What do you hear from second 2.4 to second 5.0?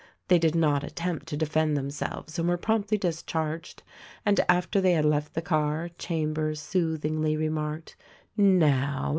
were promptly discharged; and after they